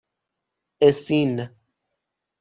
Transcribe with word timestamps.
اِسین 0.81 1.35